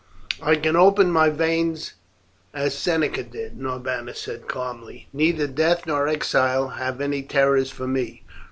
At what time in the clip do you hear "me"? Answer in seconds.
7.85-8.23